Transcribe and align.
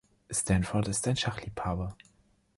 Stanford 0.31 0.87
ist 0.87 1.07
ein 1.07 1.15
Schachliebhaber. 1.15 1.95